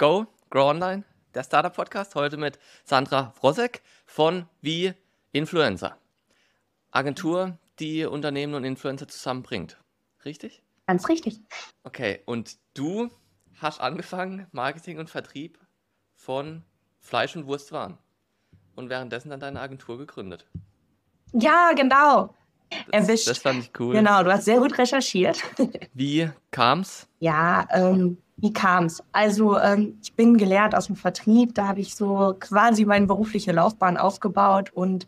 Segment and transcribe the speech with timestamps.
[0.00, 1.04] Go, Grow Online,
[1.34, 2.14] der Startup Podcast.
[2.14, 4.94] Heute mit Sandra Wrosek von Wie
[5.32, 5.98] Influencer.
[6.90, 9.76] Agentur, die Unternehmen und Influencer zusammenbringt.
[10.24, 10.62] Richtig?
[10.86, 11.40] Ganz richtig.
[11.84, 13.10] Okay, und du
[13.60, 15.58] hast angefangen, Marketing und Vertrieb
[16.14, 16.62] von
[17.00, 17.98] Fleisch- und Wurstwaren.
[18.76, 20.46] Und währenddessen dann deine Agentur gegründet.
[21.34, 22.34] Ja, genau.
[22.70, 23.28] Das, Erwischt.
[23.28, 23.96] Das fand ich cool.
[23.96, 25.42] Genau, du hast sehr gut recherchiert.
[25.92, 27.06] Wie kam's?
[27.18, 29.02] Ja, ähm, wie kam's?
[29.12, 33.52] Also, ähm, ich bin gelehrt aus dem Vertrieb, da habe ich so quasi meine berufliche
[33.52, 35.06] Laufbahn aufgebaut und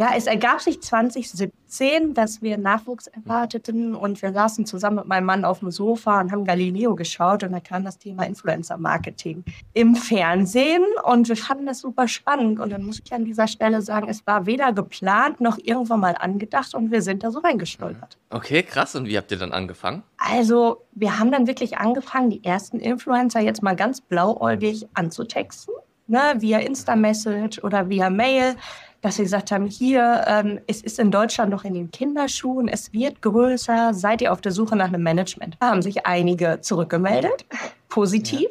[0.00, 5.26] ja, es ergab sich 2017, dass wir Nachwuchs erwarteten und wir saßen zusammen mit meinem
[5.26, 9.94] Mann auf dem Sofa und haben Galileo geschaut und da kam das Thema Influencer-Marketing im
[9.96, 14.08] Fernsehen und wir fanden das super spannend und dann muss ich an dieser Stelle sagen,
[14.08, 18.16] es war weder geplant noch irgendwann mal angedacht und wir sind da so reingestolpert.
[18.30, 18.96] Okay, krass.
[18.96, 20.02] Und wie habt ihr dann angefangen?
[20.16, 25.74] Also, wir haben dann wirklich angefangen, die ersten Influencer jetzt mal ganz blauäugig anzutexten,
[26.06, 28.56] ne, via Insta-Message oder via Mail
[29.00, 32.92] dass sie gesagt haben, hier, ähm, es ist in Deutschland noch in den Kinderschuhen, es
[32.92, 35.56] wird größer, seid ihr auf der Suche nach einem Management?
[35.60, 37.46] Da haben sich einige zurückgemeldet,
[37.88, 38.48] positiv.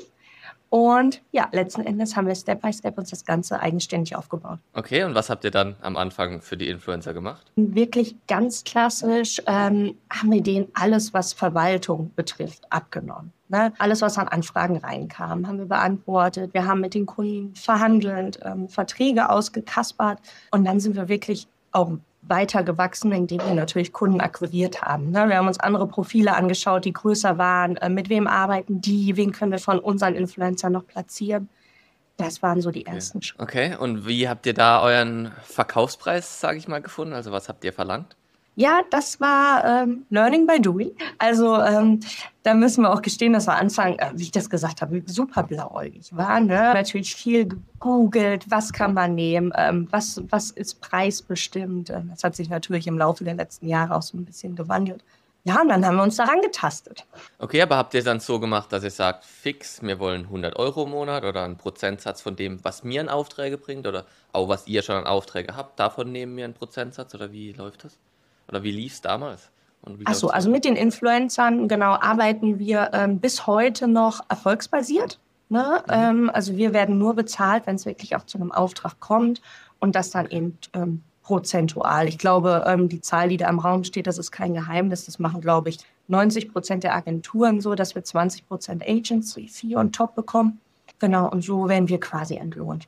[0.69, 4.59] Und ja, letzten Endes haben wir Step by Step uns das Ganze eigenständig aufgebaut.
[4.73, 7.51] Okay, und was habt ihr dann am Anfang für die Influencer gemacht?
[7.55, 13.33] Wirklich ganz klassisch ähm, haben wir denen alles, was Verwaltung betrifft, abgenommen.
[13.47, 13.73] Ne?
[13.79, 16.53] Alles, was an Anfragen reinkam, haben wir beantwortet.
[16.53, 20.19] Wir haben mit den Kunden verhandelt, ähm, Verträge ausgekaspert
[20.51, 21.91] und dann sind wir wirklich auch
[22.29, 25.11] weiter gewachsen, indem wir natürlich Kunden akquiriert haben.
[25.11, 25.29] Ne?
[25.29, 27.77] Wir haben uns andere Profile angeschaut, die größer waren.
[27.77, 29.17] Äh, mit wem arbeiten die?
[29.17, 31.49] Wen können wir von unseren Influencern noch platzieren?
[32.17, 33.25] Das waren so die ersten okay.
[33.27, 33.43] Schritte.
[33.43, 37.13] Okay, und wie habt ihr da euren Verkaufspreis, sage ich mal, gefunden?
[37.13, 38.17] Also was habt ihr verlangt?
[38.59, 40.91] Ja, das war ähm, Learning by Doing.
[41.17, 42.01] Also ähm,
[42.43, 45.43] da müssen wir auch gestehen, dass wir Anfang, äh, wie ich das gesagt habe, super
[45.43, 46.47] blauäugig waren.
[46.47, 46.73] Ne?
[46.73, 51.89] Natürlich viel gegoogelt, was kann man nehmen, ähm, was, was ist preisbestimmt.
[51.89, 55.05] Ähm, das hat sich natürlich im Laufe der letzten Jahre auch so ein bisschen gewandelt.
[55.45, 57.07] Ja, und dann haben wir uns daran getastet.
[57.37, 60.83] Okay, aber habt ihr dann so gemacht, dass ihr sagt, fix, wir wollen 100 Euro
[60.83, 64.67] im Monat oder einen Prozentsatz von dem, was mir an Aufträge bringt oder auch was
[64.67, 67.97] ihr schon an Aufträge habt, davon nehmen wir einen Prozentsatz oder wie läuft das?
[68.49, 69.49] Oder wie lief es damals?
[70.05, 75.19] Achso, also mit den Influencern, genau, arbeiten wir ähm, bis heute noch erfolgsbasiert.
[75.47, 75.83] Ne?
[75.87, 75.93] Mhm.
[75.93, 79.41] Ähm, also wir werden nur bezahlt, wenn es wirklich auch zu einem Auftrag kommt
[79.79, 82.07] und das dann eben ähm, prozentual.
[82.07, 85.05] Ich glaube, ähm, die Zahl, die da im Raum steht, das ist kein Geheimnis.
[85.05, 85.77] Das machen, glaube ich,
[86.07, 90.59] 90 Prozent der Agenturen so, dass wir 20 Prozent Agency Fee on top bekommen.
[90.99, 92.87] Genau, und so werden wir quasi entlohnt.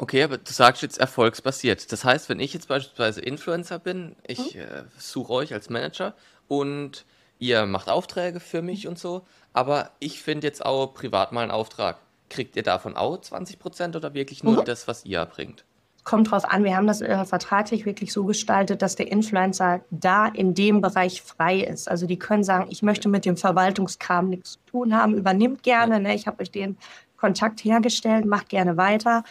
[0.00, 1.92] Okay, aber du sagst jetzt erfolgsbasiert.
[1.92, 4.62] Das heißt, wenn ich jetzt beispielsweise Influencer bin, ich mhm.
[4.62, 6.14] äh, suche euch als Manager
[6.48, 7.04] und
[7.38, 11.50] ihr macht Aufträge für mich und so, aber ich finde jetzt auch privat mal einen
[11.50, 11.98] Auftrag.
[12.30, 14.64] Kriegt ihr davon auch 20% oder wirklich nur mhm.
[14.64, 15.66] das, was ihr bringt?
[16.04, 20.28] Kommt drauf an, wir haben das äh, vertraglich wirklich so gestaltet, dass der Influencer da
[20.28, 21.90] in dem Bereich frei ist.
[21.90, 26.00] Also die können sagen, ich möchte mit dem Verwaltungskram nichts zu tun haben, übernimmt gerne,
[26.00, 26.14] ne?
[26.14, 26.78] ich habe euch den
[27.18, 29.24] Kontakt hergestellt, macht gerne weiter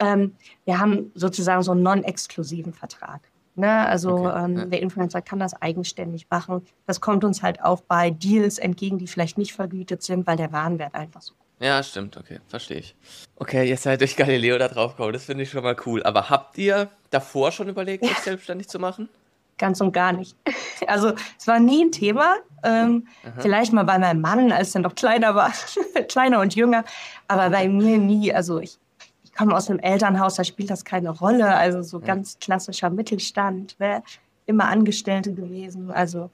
[0.00, 0.34] ähm,
[0.64, 3.20] wir haben sozusagen so einen non-exklusiven Vertrag.
[3.54, 3.86] Ne?
[3.86, 4.44] Also okay.
[4.44, 4.64] ähm, ja.
[4.64, 6.66] der Influencer kann das eigenständig machen.
[6.86, 10.52] Das kommt uns halt auch bei Deals entgegen, die vielleicht nicht vergütet sind, weil der
[10.52, 12.96] Warenwert einfach so ja, stimmt, okay, verstehe ich.
[13.36, 16.02] Okay, ihr seid durch Galileo da drauf gekommen, das finde ich schon mal cool.
[16.04, 19.10] Aber habt ihr davor schon überlegt, euch selbstständig zu machen?
[19.58, 20.36] Ganz und gar nicht.
[20.86, 22.36] Also es war nie ein Thema.
[22.64, 23.06] Ähm,
[23.38, 25.52] vielleicht mal bei meinem Mann, als er noch kleiner war,
[26.08, 26.84] kleiner und jünger,
[27.28, 28.32] aber bei mir nie.
[28.32, 28.78] Also ich
[29.40, 31.54] komme aus einem Elternhaus, da spielt das keine Rolle.
[31.54, 34.02] Also so ganz klassischer Mittelstand, ne?
[34.44, 35.90] immer Angestellte gewesen.
[35.90, 36.30] Also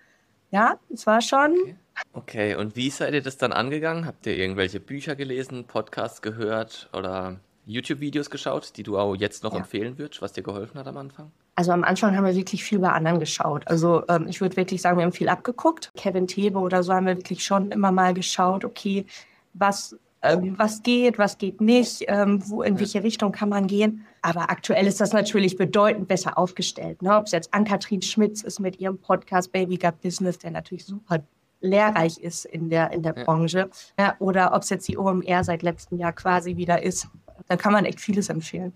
[0.50, 1.52] ja, es war schon.
[1.52, 1.76] Okay.
[2.12, 4.06] okay, und wie seid ihr das dann angegangen?
[4.06, 9.52] Habt ihr irgendwelche Bücher gelesen, Podcasts gehört oder YouTube-Videos geschaut, die du auch jetzt noch
[9.52, 9.60] ja.
[9.60, 11.30] empfehlen würdest, was dir geholfen hat am Anfang?
[11.54, 13.68] Also am Anfang haben wir wirklich viel bei anderen geschaut.
[13.68, 15.92] Also ähm, ich würde wirklich sagen, wir haben viel abgeguckt.
[15.96, 19.06] Kevin Thebe oder so haben wir wirklich schon immer mal geschaut, okay,
[19.54, 19.96] was
[20.32, 24.04] ähm, was geht, was geht nicht, ähm, wo, in welche Richtung kann man gehen.
[24.22, 27.02] Aber aktuell ist das natürlich bedeutend besser aufgestellt.
[27.02, 27.16] Ne?
[27.16, 31.20] Ob es jetzt Ann-Kathrin Schmitz ist mit ihrem Podcast Baby Gut Business, der natürlich super
[31.60, 33.12] lehrreich ist in der, in der.
[33.12, 37.08] Branche, ja, oder ob es jetzt die OMR seit letztem Jahr quasi wieder ist.
[37.48, 38.72] Da kann man echt vieles empfehlen.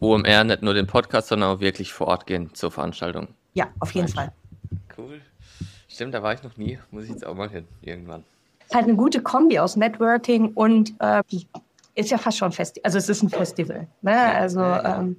[0.00, 3.28] OMR nicht nur den Podcast, sondern auch wirklich vor Ort gehen zur Veranstaltung.
[3.52, 4.32] Ja, auf jeden Fall.
[4.96, 5.20] Cool.
[5.88, 6.78] Stimmt, da war ich noch nie.
[6.90, 8.24] Muss ich jetzt auch mal hin, irgendwann
[8.74, 11.22] halt eine gute Kombi aus Networking und äh,
[11.94, 12.84] ist ja fast schon Festival.
[12.84, 13.86] Also es ist ein Festival.
[14.02, 14.34] Ne?
[14.34, 15.16] Also ähm,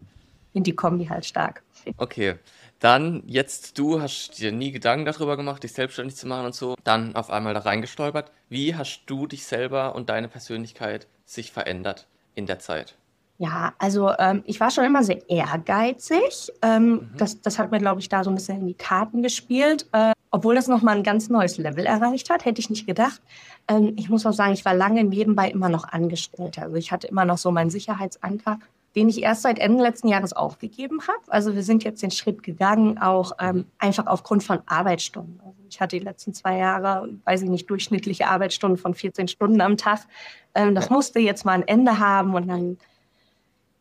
[0.55, 1.63] finde die Kombi halt stark.
[1.97, 2.35] Okay,
[2.79, 6.75] dann jetzt du hast dir nie Gedanken darüber gemacht, dich selbstständig zu machen und so,
[6.83, 8.31] dann auf einmal da reingestolpert.
[8.49, 12.95] Wie hast du dich selber und deine Persönlichkeit sich verändert in der Zeit?
[13.37, 16.51] Ja, also ähm, ich war schon immer sehr ehrgeizig.
[16.61, 17.09] Ähm, mhm.
[17.17, 19.87] das, das hat mir, glaube ich, da so ein bisschen in die Karten gespielt.
[19.91, 23.21] Äh, obwohl das nochmal ein ganz neues Level erreicht hat, hätte ich nicht gedacht.
[23.67, 26.61] Ähm, ich muss auch sagen, ich war lange nebenbei immer noch Angestellte.
[26.61, 28.59] Also ich hatte immer noch so meinen Sicherheitsanker,
[28.95, 31.19] den ich erst seit Ende letzten Jahres aufgegeben habe.
[31.27, 35.41] Also wir sind jetzt den Schritt gegangen, auch ähm, einfach aufgrund von Arbeitsstunden.
[35.41, 39.59] Also ich hatte die letzten zwei Jahre, weiß ich nicht, durchschnittliche Arbeitsstunden von 14 Stunden
[39.59, 40.07] am Tag.
[40.53, 42.77] Ähm, das musste jetzt mal ein Ende haben und dann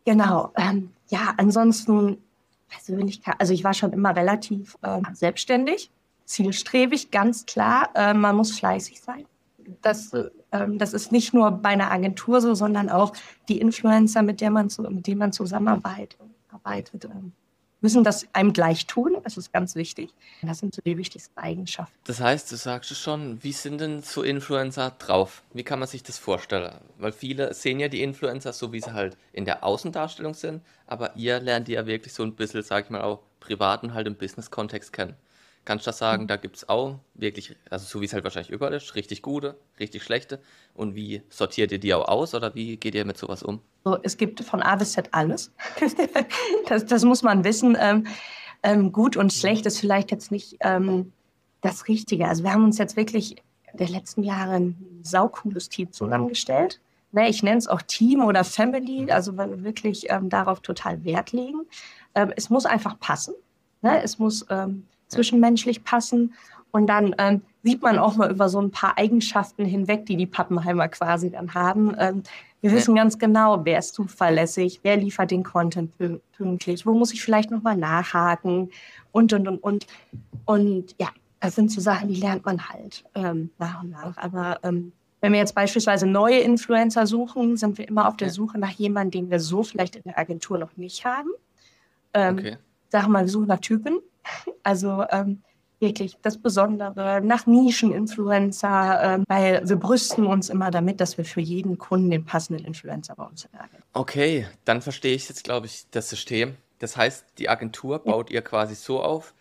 [0.05, 0.51] Genau.
[0.55, 2.17] Ähm, ja, ansonsten
[2.69, 5.91] Persönlichkeit, also ich war schon immer relativ äh, selbstständig,
[6.25, 7.89] zielstrebig, ganz klar.
[7.95, 9.25] Äh, man muss fleißig sein.
[9.81, 13.13] Das, äh, das ist nicht nur bei einer Agentur so, sondern auch
[13.49, 16.19] die Influencer, mit, der man, mit denen man zusammenarbeitet.
[17.81, 19.17] Müssen das einem gleich tun.
[19.23, 20.13] Das ist ganz wichtig.
[20.41, 21.93] Das sind so die wichtigsten Eigenschaften.
[22.05, 25.43] Das heißt, du sagst es schon, wie sind denn so Influencer drauf?
[25.53, 26.73] Wie kann man sich das vorstellen?
[26.97, 31.15] Weil viele sehen ja die Influencer so, wie sie halt in der Außendarstellung sind, aber
[31.15, 34.07] ihr lernt die ja wirklich so ein bisschen, sag ich mal, auch privat und halt
[34.07, 35.15] im Business-Kontext kennen.
[35.65, 36.27] Kannst du das sagen, mhm.
[36.27, 39.57] da gibt es auch wirklich, also so wie es halt wahrscheinlich überall ist, richtig gute,
[39.79, 40.39] richtig schlechte.
[40.75, 43.59] Und wie sortiert ihr die auch aus oder wie geht ihr mit sowas um?
[43.83, 45.51] So, es gibt von A bis Z alles.
[46.69, 47.75] das, das, muss man wissen.
[47.79, 48.05] Ähm,
[48.61, 51.11] ähm, gut und schlecht ist vielleicht jetzt nicht ähm,
[51.61, 52.27] das Richtige.
[52.27, 53.35] Also wir haben uns jetzt wirklich
[53.73, 56.79] der letzten Jahre ein saucooles Team zusammengestellt.
[57.11, 61.03] Ne, ich nenne es auch Team oder Family, also weil wir wirklich ähm, darauf total
[61.05, 61.61] Wert legen.
[62.13, 63.33] Ähm, es muss einfach passen.
[63.81, 64.01] Ne?
[64.03, 66.33] Es muss ähm, zwischenmenschlich passen.
[66.71, 70.25] Und dann ähm, sieht man auch mal über so ein paar Eigenschaften hinweg, die die
[70.25, 71.95] Pappenheimer quasi dann haben.
[71.97, 72.23] Ähm,
[72.61, 75.93] wir wissen ganz genau, wer ist zuverlässig, wer liefert den Content
[76.33, 78.71] pünktlich, wo muss ich vielleicht nochmal nachhaken
[79.11, 79.87] und, und, und, und.
[80.45, 81.09] Und ja,
[81.39, 84.17] das sind so Sachen, die lernt man halt ähm, nach und nach.
[84.17, 84.91] Aber ähm,
[85.21, 89.21] wenn wir jetzt beispielsweise neue Influencer suchen, sind wir immer auf der Suche nach jemandem,
[89.21, 91.29] den wir so vielleicht in der Agentur noch nicht haben.
[92.13, 92.57] Ähm, okay.
[92.89, 93.99] Sag mal, wir suchen nach Typen,
[94.63, 95.41] also ähm,
[95.79, 101.41] wirklich das Besondere nach Nischen-Influencer, äh, weil wir brüsten uns immer damit, dass wir für
[101.41, 103.69] jeden Kunden den passenden Influencer bei uns haben.
[103.93, 106.55] Okay, dann verstehe ich jetzt, glaube ich, das System.
[106.79, 108.35] Das heißt, die Agentur baut ja.
[108.35, 109.33] ihr quasi so auf,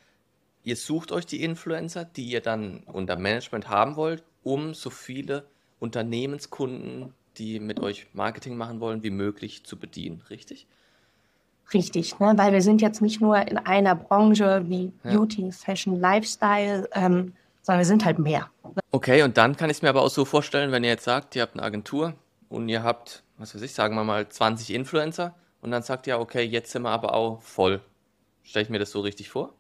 [0.63, 5.47] ihr sucht euch die Influencer, die ihr dann unter Management haben wollt, um so viele
[5.79, 10.67] Unternehmenskunden, die mit euch Marketing machen wollen, wie möglich zu bedienen, richtig?
[11.73, 12.35] Richtig, ne?
[12.37, 15.13] weil wir sind jetzt nicht nur in einer Branche wie ja.
[15.13, 17.33] Beauty, Fashion, Lifestyle, ähm,
[17.63, 18.51] sondern wir sind halt mehr.
[18.91, 21.35] Okay, und dann kann ich es mir aber auch so vorstellen, wenn ihr jetzt sagt,
[21.37, 22.15] ihr habt eine Agentur
[22.49, 26.21] und ihr habt, was weiß ich, sagen wir mal 20 Influencer und dann sagt ihr,
[26.21, 27.81] okay, jetzt sind wir aber auch voll.
[28.43, 29.55] Stelle ich mir das so richtig vor?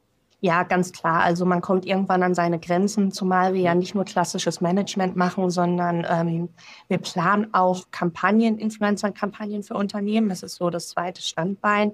[0.44, 1.22] Ja, ganz klar.
[1.22, 5.48] Also man kommt irgendwann an seine Grenzen, zumal wir ja nicht nur klassisches Management machen,
[5.48, 6.50] sondern ähm,
[6.86, 10.28] wir planen auch Kampagnen, Influencer-Kampagnen für Unternehmen.
[10.28, 11.92] Das ist so das zweite Standbein,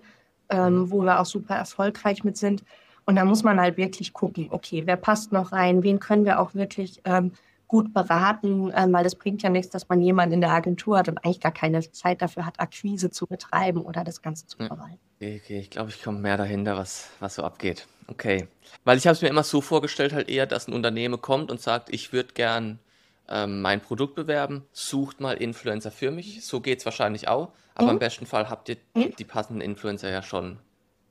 [0.49, 2.65] ähm, wo wir auch super erfolgreich mit sind.
[3.07, 6.41] Und da muss man halt wirklich gucken, okay, wer passt noch rein, wen können wir
[6.41, 7.31] auch wirklich ähm,
[7.71, 11.09] gut beraten, ähm, weil das bringt ja nichts, dass man jemanden in der Agentur hat
[11.09, 14.99] und eigentlich gar keine Zeit dafür hat, Akquise zu betreiben oder das Ganze zu verwalten.
[15.17, 15.61] Okay, okay.
[15.61, 17.87] ich glaube, ich komme mehr dahinter, was, was so abgeht.
[18.09, 18.49] Okay.
[18.83, 21.61] Weil ich habe es mir immer so vorgestellt, halt eher, dass ein Unternehmen kommt und
[21.61, 22.81] sagt, ich würde gern
[23.29, 26.45] ähm, mein Produkt bewerben, sucht mal Influencer für mich.
[26.45, 27.53] So geht es wahrscheinlich auch.
[27.77, 27.93] Aber mhm.
[27.93, 29.15] im besten Fall habt ihr mhm.
[29.17, 30.59] die passenden Influencer ja schon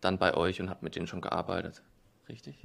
[0.01, 1.82] dann bei euch und habt mit denen schon gearbeitet.
[2.28, 2.58] Richtig?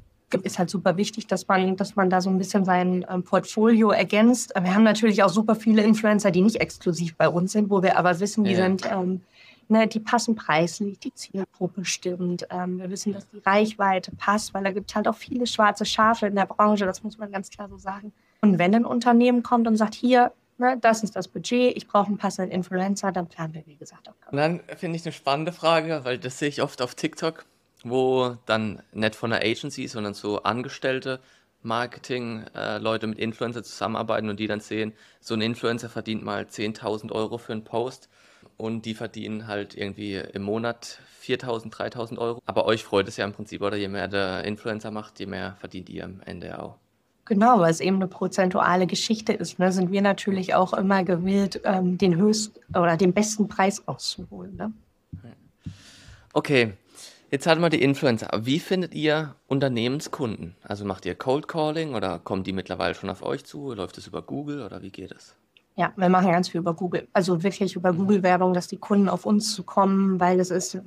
[0.43, 3.91] Ist halt super wichtig, dass man, dass man da so ein bisschen sein ähm, Portfolio
[3.91, 4.53] ergänzt.
[4.61, 7.99] Wir haben natürlich auch super viele Influencer, die nicht exklusiv bei uns sind, wo wir
[7.99, 8.57] aber wissen, die ja.
[8.57, 9.21] sind, ähm,
[9.69, 12.47] ne, die passen preislich, die Zielgruppe stimmt.
[12.51, 15.85] Ähm, wir wissen, dass die Reichweite passt, weil da gibt es halt auch viele schwarze
[15.85, 18.13] Schafe in der Branche, das muss man ganz klar so sagen.
[18.41, 22.09] Und wenn ein Unternehmen kommt und sagt, hier, ne, das ist das Budget, ich brauche
[22.09, 24.33] einen passenden Influencer, dann planen wir, wie gesagt, auch.
[24.33, 27.47] Und dann finde ich eine spannende Frage, weil das sehe ich oft auf TikTok
[27.85, 31.21] wo dann nicht von einer Agency, sondern so Angestellte
[31.63, 37.11] Marketing-Leute äh, mit Influencer zusammenarbeiten und die dann sehen, so ein Influencer verdient mal 10.000
[37.11, 38.09] Euro für einen Post
[38.57, 42.41] und die verdienen halt irgendwie im Monat 4.000, 3.000 Euro.
[42.47, 45.57] Aber euch freut es ja im Prinzip, oder je mehr der Influencer macht, je mehr
[45.59, 46.77] verdient ihr am Ende auch.
[47.25, 51.63] Genau, weil es eben eine prozentuale Geschichte ist, ne, sind wir natürlich auch immer gewillt,
[51.65, 54.57] ähm, den höchsten oder den besten Preis auszuholen.
[54.57, 54.73] Ne?
[56.35, 56.75] Okay,
[57.35, 58.29] Jetzt hatten wir die Influencer.
[58.43, 60.55] Wie findet ihr Unternehmenskunden?
[60.63, 63.73] Also macht ihr Cold Calling oder kommen die mittlerweile schon auf euch zu?
[63.73, 65.35] Läuft es über Google oder wie geht es?
[65.75, 67.09] Ja, wir machen ganz viel über Google.
[67.13, 70.79] Also wirklich über Google-Werbung, dass die Kunden auf uns zukommen, weil es ist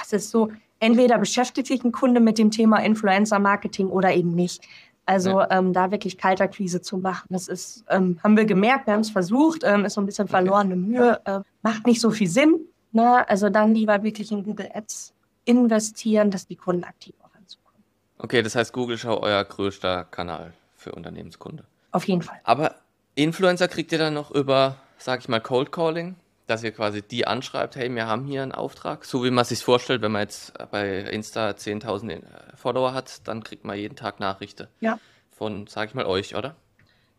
[0.00, 4.62] es ist so, entweder beschäftigt sich ein Kunde mit dem Thema Influencer-Marketing oder eben nicht.
[5.06, 5.50] Also ja.
[5.50, 9.10] ähm, da wirklich Kaltakquise zu machen, das ist, ähm, haben wir gemerkt, wir haben es
[9.10, 12.60] versucht, ähm, ist so ein bisschen verlorene Mühe, äh, macht nicht so viel Sinn.
[12.92, 13.28] Ne?
[13.28, 17.82] Also dann lieber wirklich in Google Ads investieren, dass die Kunden aktiv auch anzukommen.
[18.18, 21.64] Okay, das heißt, Google auch euer größter Kanal für Unternehmenskunde.
[21.92, 22.40] Auf jeden Fall.
[22.44, 22.76] Aber
[23.14, 26.16] Influencer kriegt ihr dann noch über, sag ich mal, Cold Calling?
[26.50, 29.04] dass ihr quasi die anschreibt, hey, wir haben hier einen Auftrag.
[29.04, 32.20] So wie man sich vorstellt, wenn man jetzt bei Insta 10.000 äh,
[32.56, 34.66] Follower hat, dann kriegt man jeden Tag Nachrichten.
[34.80, 34.98] Ja.
[35.30, 36.56] Von, sag ich mal, euch, oder?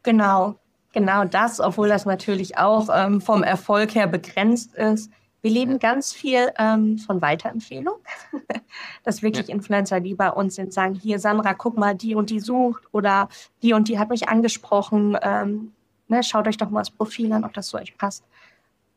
[0.04, 0.60] Genau,
[0.92, 5.10] genau das, obwohl das natürlich auch ähm, vom Erfolg her begrenzt ist.
[5.42, 7.96] Wir leben ganz viel ähm, von Weiterempfehlung,
[9.04, 9.56] dass wirklich ja.
[9.56, 13.28] Influencer, die bei uns sind, sagen, hier Sandra, guck mal, die und die sucht oder
[13.64, 15.18] die und die hat mich angesprochen.
[15.22, 15.74] Ähm,
[16.08, 18.24] ne, schaut euch doch mal das Profil an, ob das zu euch passt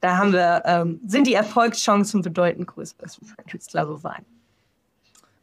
[0.05, 3.97] da haben wir, ähm, sind die Erfolgschancen bedeutend größer, das muss man ganz klar so
[3.97, 4.27] sagen.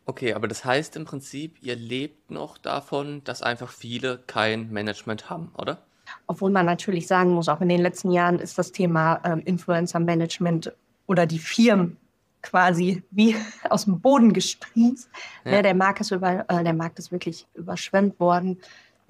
[0.06, 5.32] Okay, aber das heißt im Prinzip, ihr lebt noch davon, dass einfach viele kein Management
[5.32, 5.80] haben, oder?
[6.28, 10.74] Obwohl man natürlich sagen muss, auch in den letzten Jahren ist das Thema ähm, Influencer-Management
[11.12, 11.98] oder die Firmen
[12.42, 13.36] quasi wie
[13.70, 15.10] aus dem Boden gesprießt.
[15.46, 15.52] Ja.
[15.52, 18.58] Ja, der, Markt ist über, äh, der Markt ist wirklich überschwemmt worden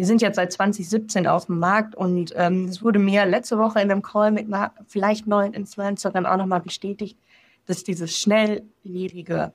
[0.01, 3.81] wir sind jetzt seit 2017 auf dem Markt und ähm, es wurde mir letzte Woche
[3.81, 7.15] in einem Call mit einer vielleicht neuen Influencerin auch nochmal bestätigt,
[7.67, 9.53] dass dieses schnelllebige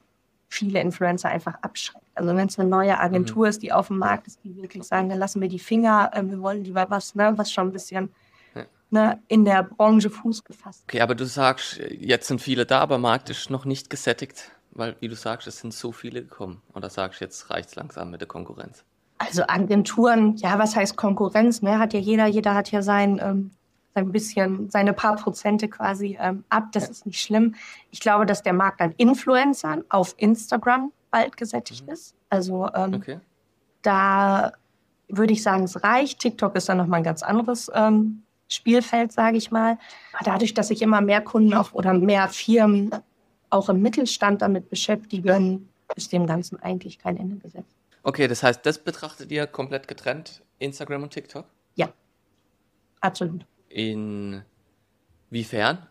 [0.48, 2.06] viele Influencer einfach abschreckt.
[2.14, 3.50] Also wenn es eine neue Agentur mhm.
[3.50, 6.22] ist, die auf dem Markt ist, die wirklich sagen, dann lassen wir die Finger, äh,
[6.22, 8.10] wir wollen lieber was, ne, was schon ein bisschen.
[8.90, 10.84] Ne, in der Branche Fuß gefasst.
[10.86, 14.96] Okay, aber du sagst, jetzt sind viele da, aber Markt ist noch nicht gesättigt, weil
[15.00, 16.62] wie du sagst, es sind so viele gekommen.
[16.74, 18.84] Oder sagst du, jetzt reicht es langsam mit der Konkurrenz?
[19.18, 21.62] Also Agenturen, ja, was heißt Konkurrenz?
[21.62, 21.78] Ne?
[21.78, 23.50] Hat ja jeder, jeder hat ja sein, ähm,
[23.94, 26.66] sein bisschen, seine paar Prozente quasi ähm, ab.
[26.72, 27.54] Das ist nicht schlimm.
[27.90, 31.92] Ich glaube, dass der Markt an Influencern auf Instagram bald gesättigt mhm.
[31.94, 32.14] ist.
[32.28, 33.20] Also ähm, okay.
[33.80, 34.52] da
[35.08, 36.18] würde ich sagen, es reicht.
[36.18, 39.78] TikTok ist dann nochmal ein ganz anderes ähm, Spielfeld, sage ich mal.
[40.24, 42.90] Dadurch, dass sich immer mehr Kunden auf, oder mehr Firmen
[43.50, 47.76] auch im Mittelstand damit beschäftigen, ist dem Ganzen eigentlich kein Ende gesetzt.
[48.02, 51.44] Okay, das heißt, das betrachtet ihr komplett getrennt, Instagram und TikTok?
[51.74, 51.88] Ja,
[53.00, 53.44] absolut.
[53.68, 54.44] Inwiefern?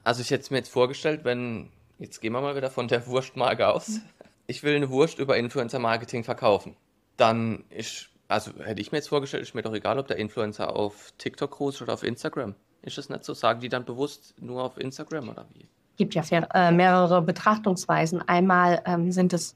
[0.04, 3.06] Also ich hätte es mir jetzt vorgestellt, wenn, jetzt gehen wir mal wieder von der
[3.08, 4.02] Wurstmarke aus, mhm.
[4.48, 6.78] ich will eine Wurst über Influencer-Marketing verkaufen.
[7.18, 10.76] Dann ist, also hätte ich mir jetzt vorgestellt, ist mir doch egal, ob der Influencer
[10.76, 12.56] auf TikTok groß oder auf Instagram.
[12.82, 13.34] Ist das nicht so?
[13.34, 15.62] Sagen die dann bewusst nur auf Instagram oder wie?
[15.62, 18.22] Es gibt ja äh, mehrere Betrachtungsweisen.
[18.28, 19.56] Einmal ähm, sind es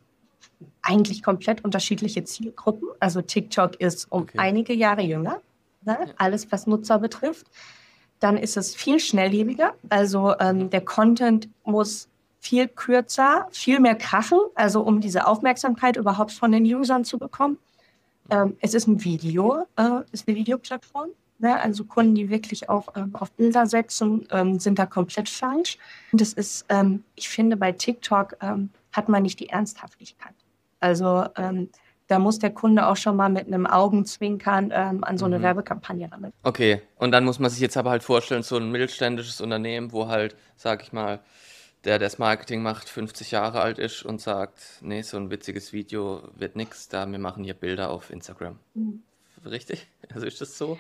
[0.81, 2.89] eigentlich komplett unterschiedliche Zielgruppen.
[2.99, 4.38] Also TikTok ist um okay.
[4.38, 5.41] einige Jahre jünger,
[5.83, 6.13] ne?
[6.17, 7.47] alles was Nutzer betrifft.
[8.19, 9.73] Dann ist es viel schnelllebiger.
[9.89, 12.07] Also ähm, der Content muss
[12.39, 17.57] viel kürzer, viel mehr krachen, also um diese Aufmerksamkeit überhaupt von den Usern zu bekommen.
[18.31, 21.09] Ähm, es ist ein Video, äh, ist eine Videoplattform.
[21.39, 21.59] Ne?
[21.59, 25.77] Also Kunden, die wirklich auf, ähm, auf Bilder setzen, ähm, sind da komplett falsch.
[26.12, 30.33] Und das ist, ähm, ich finde, bei TikTok ähm, hat man nicht die Ernsthaftigkeit.
[30.79, 31.69] Also ähm,
[32.07, 35.43] da muss der Kunde auch schon mal mit einem Augenzwinkern an so eine mhm.
[35.43, 36.33] Werbekampagne ran.
[36.41, 40.07] Okay, und dann muss man sich jetzt aber halt vorstellen, so ein mittelständisches Unternehmen, wo
[40.07, 41.19] halt, sag ich mal,
[41.86, 45.74] der, der das Marketing macht, 50 Jahre alt ist und sagt, nee, so ein witziges
[45.74, 48.59] Video wird nichts, da wir machen hier Bilder auf Instagram.
[48.74, 49.03] Mhm.
[49.45, 49.88] Richtig?
[50.13, 50.77] Also ist das so?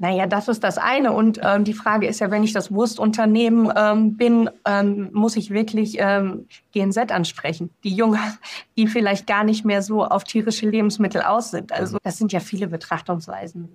[0.00, 1.12] Naja, das ist das eine.
[1.12, 5.50] Und ähm, die Frage ist ja, wenn ich das Wurstunternehmen ähm, bin, ähm, muss ich
[5.50, 7.68] wirklich ähm, GNZ ansprechen.
[7.84, 8.18] Die Jungen,
[8.78, 11.72] die vielleicht gar nicht mehr so auf tierische Lebensmittel aus sind.
[11.72, 13.68] Also das sind ja viele Betrachtungsweisen.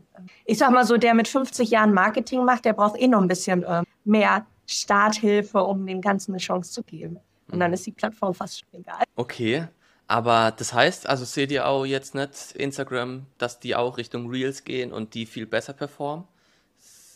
[0.45, 3.27] Ich sag mal so, der mit 50 Jahren Marketing macht, der braucht eh noch ein
[3.27, 7.19] bisschen äh, mehr Starthilfe, um dem Ganzen eine Chance zu geben.
[7.51, 9.03] Und dann ist die Plattform fast schon egal.
[9.15, 9.67] Okay.
[10.07, 14.63] Aber das heißt, also seht ihr auch jetzt nicht Instagram, dass die auch Richtung Reels
[14.63, 16.25] gehen und die viel besser performen?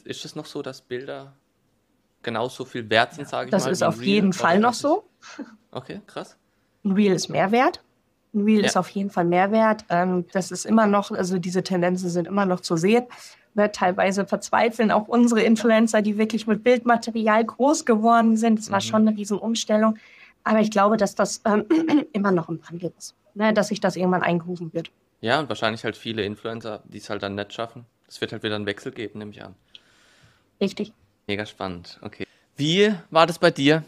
[0.05, 1.33] Ist es noch so, dass Bilder
[2.23, 3.69] genauso viel wert sind, sage ich das mal?
[3.69, 5.05] Das ist auf jeden Fall noch so.
[5.71, 6.35] Okay, krass.
[6.83, 7.83] Ein Reel ist mehr wert.
[8.33, 8.65] Ein Reel ja.
[8.65, 9.85] ist auf jeden Fall mehr wert.
[9.89, 13.05] Ähm, das ist immer noch, also diese Tendenzen sind immer noch zu sehen.
[13.55, 18.59] Ne, teilweise verzweifeln auch unsere Influencer, die wirklich mit Bildmaterial groß geworden sind.
[18.59, 18.83] Das war mhm.
[18.83, 19.97] schon eine Riesenumstellung.
[20.43, 21.65] Aber ich glaube, dass das ähm,
[22.13, 23.53] immer noch im Wandel ist, ne?
[23.53, 24.91] dass sich das irgendwann eingerufen wird.
[25.21, 27.85] Ja, und wahrscheinlich halt viele Influencer, die es halt dann nicht schaffen.
[28.07, 29.55] Es wird halt wieder einen Wechsel geben, nehme ich an.
[30.61, 30.93] Richtig.
[31.27, 32.25] Mega spannend, okay.
[32.55, 33.83] Wie war das bei dir?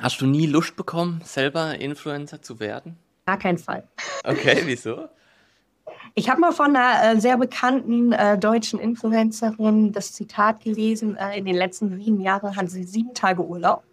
[0.00, 2.96] Hast du nie Lust bekommen, selber Influencer zu werden?
[3.26, 3.86] Gar keinen Fall.
[4.24, 5.08] Okay, wieso?
[6.14, 11.38] Ich habe mal von einer äh, sehr bekannten äh, deutschen Influencerin das Zitat gelesen, äh,
[11.38, 13.84] in den letzten sieben Jahren hat sie sieben Tage Urlaub.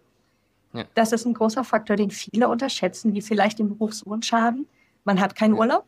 [0.72, 0.84] Ja.
[0.94, 4.66] Das ist ein großer Faktor, den viele unterschätzen, die vielleicht den Berufswunsch haben.
[5.04, 5.84] Man hat keinen Urlaub.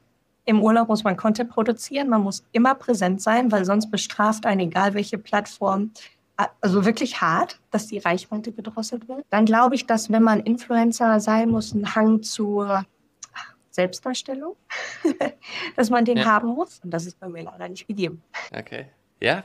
[0.47, 4.61] Im Urlaub muss man Content produzieren, man muss immer präsent sein, weil sonst bestraft einen,
[4.61, 5.91] egal welche Plattform,
[6.61, 9.25] also wirklich hart, dass die Reichweite gedrosselt wird.
[9.29, 12.85] Dann glaube ich, dass wenn man Influencer sein muss, ein Hang zur
[13.71, 14.57] Selbstdarstellung,
[15.77, 16.25] dass man den ja.
[16.25, 16.81] haben muss.
[16.83, 18.23] Und das ist bei mir leider nicht gegeben.
[18.53, 18.87] Okay.
[19.21, 19.45] Ja,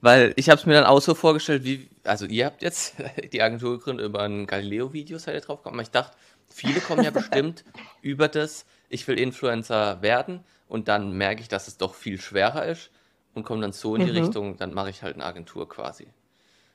[0.00, 2.94] weil ich habe es mir dann auch so vorgestellt, wie, also ihr habt jetzt
[3.32, 6.16] die Agentur gegründet über ein Galileo-Video, seid ihr drauf gekommen, aber ich dachte,
[6.48, 7.64] viele kommen ja bestimmt
[8.02, 12.66] über das, ich will Influencer werden und dann merke ich, dass es doch viel schwerer
[12.66, 12.90] ist
[13.34, 14.18] und komme dann so in die mhm.
[14.18, 16.08] Richtung, dann mache ich halt eine Agentur quasi.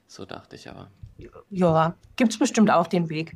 [0.07, 0.91] So dachte ich aber.
[1.49, 3.35] Ja, gibt es bestimmt auch den Weg.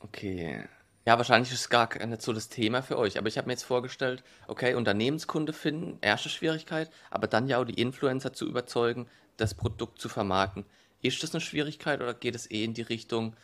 [0.00, 0.64] Okay.
[1.10, 3.18] Ja, wahrscheinlich ist es gar nicht so das Thema für euch.
[3.18, 7.64] Aber ich habe mir jetzt vorgestellt, okay, Unternehmenskunde finden, erste Schwierigkeit, aber dann ja auch
[7.64, 10.66] die Influencer zu überzeugen, das Produkt zu vermarkten.
[11.02, 13.34] Ist das eine Schwierigkeit oder geht es eh in die Richtung,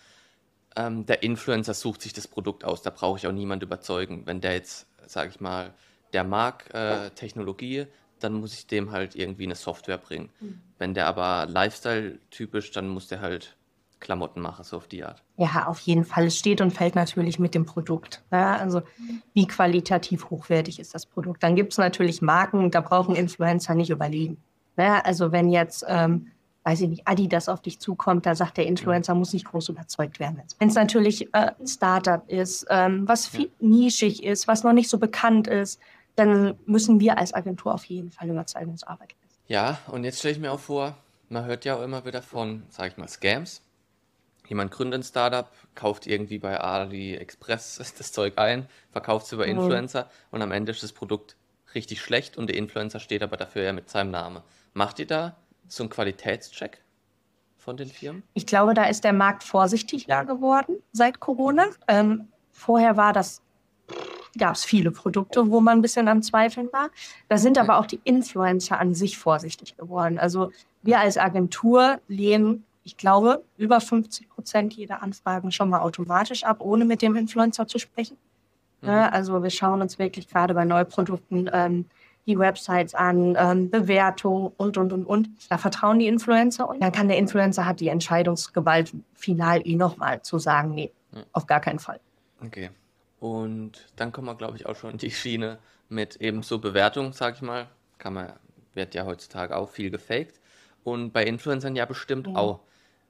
[0.77, 4.23] ähm, der Influencer sucht sich das Produkt aus, da brauche ich auch niemand überzeugen.
[4.27, 5.75] Wenn der jetzt, sage ich mal,
[6.13, 7.89] der mag äh, Technologie,
[8.21, 10.31] dann muss ich dem halt irgendwie eine Software bringen.
[10.39, 10.61] Mhm.
[10.79, 13.57] Wenn der aber Lifestyle-typisch, dann muss der halt
[14.01, 15.23] Klamotten machen, so auf die Art.
[15.37, 16.27] Ja, auf jeden Fall.
[16.27, 18.23] Es steht und fällt natürlich mit dem Produkt.
[18.31, 18.83] Ja, also
[19.33, 21.43] wie qualitativ hochwertig ist das Produkt.
[21.43, 24.37] Dann gibt es natürlich Marken, da brauchen Influencer nicht überlegen.
[24.77, 26.29] Ja, also wenn jetzt, ähm,
[26.65, 30.21] weiß ich nicht, Adidas auf dich zukommt, da sagt der Influencer, muss nicht groß überzeugt
[30.21, 30.43] werden.
[30.59, 33.69] Wenn es natürlich äh, ein Startup ist, ähm, was viel ja.
[33.69, 35.81] nischig ist, was noch nicht so bekannt ist,
[36.17, 39.43] dann müssen wir als Agentur auf jeden Fall Überzeugungsarbeit leisten.
[39.49, 40.97] Ja, und jetzt stelle ich mir auch vor,
[41.29, 43.63] man hört ja auch immer wieder von, sage ich mal, Scams.
[44.49, 49.53] Jemand gründet ein Startup, kauft irgendwie bei AliExpress das Zeug ein, verkauft es über mhm.
[49.53, 51.37] Influencer und am Ende ist das Produkt
[51.75, 54.43] richtig schlecht und der Influencer steht aber dafür ja mit seinem Namen.
[54.73, 55.37] Macht ihr da
[55.69, 56.83] so einen Qualitätscheck
[57.57, 58.23] von den Firmen?
[58.35, 61.67] Ich glaube, da ist der Markt vorsichtiger geworden seit Corona.
[61.89, 63.43] Ähm, vorher war das
[64.39, 66.91] gab es viele Produkte, wo man ein bisschen am Zweifeln war.
[67.29, 70.19] Da sind aber auch die Influencer an sich vorsichtig geworden.
[70.19, 76.45] Also wir als Agentur lehnen, ich glaube, über 50 Prozent jeder Anfragen schon mal automatisch
[76.45, 78.17] ab, ohne mit dem Influencer zu sprechen.
[78.81, 78.89] Mhm.
[78.89, 81.87] Also wir schauen uns wirklich gerade bei Neuprodukten ähm,
[82.27, 85.29] die Websites an, ähm, Bewertung und, und, und, und.
[85.49, 90.23] Da vertrauen die Influencer und dann kann der Influencer hat die Entscheidungsgewalt final eh nochmal
[90.23, 91.25] zu sagen, nee, mhm.
[91.33, 91.99] auf gar keinen Fall.
[92.45, 92.71] Okay.
[93.19, 97.13] Und dann kommen wir, glaube ich, auch schon in die Schiene mit eben so Bewertung,
[97.13, 97.67] sag ich mal.
[97.99, 98.33] Kann man,
[98.75, 100.41] wird ja heutzutage auch viel gefaked.
[100.85, 102.37] Und bei Influencern ja bestimmt mhm.
[102.37, 102.61] auch.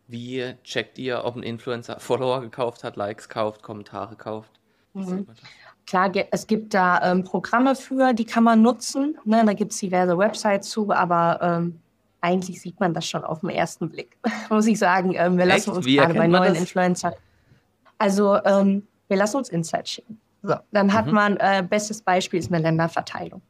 [0.08, 4.52] Wie checkt ihr, ob ein Influencer Follower gekauft hat, Likes kauft, Kommentare kauft?
[4.94, 5.26] Mhm.
[5.86, 9.18] Klar, es gibt da ähm, Programme für, die kann man nutzen.
[9.24, 9.44] Ne?
[9.44, 11.80] Da gibt es diverse Websites zu, aber ähm,
[12.20, 14.16] eigentlich sieht man das schon auf den ersten Blick,
[14.50, 15.14] muss ich sagen.
[15.14, 15.76] Ähm, wir lassen Echt?
[15.76, 17.14] uns Wie gerade bei neuen Influencern.
[17.98, 20.20] Also ähm, wir lassen uns Insights schicken.
[20.42, 21.12] So, dann hat mhm.
[21.12, 23.40] man, äh, bestes Beispiel ist eine Länderverteilung.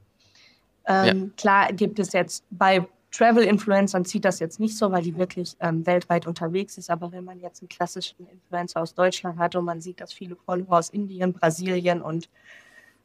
[0.86, 1.30] Ähm, ja.
[1.36, 5.86] Klar gibt es jetzt bei Travel-Influencern zieht das jetzt nicht so, weil die wirklich ähm,
[5.86, 6.90] weltweit unterwegs ist.
[6.90, 10.36] Aber wenn man jetzt einen klassischen Influencer aus Deutschland hat und man sieht, dass viele
[10.36, 12.28] Follower aus Indien, Brasilien und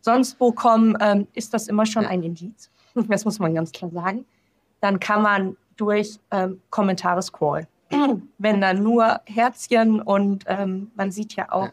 [0.02, 2.70] sonst wo kommen, ähm, ist das immer schon ein Indiz.
[3.08, 4.26] Das muss man ganz klar sagen.
[4.82, 7.68] Dann kann man durch ähm, Kommentare scrollen.
[8.38, 11.70] wenn da nur Herzchen und ähm, man sieht ja auch,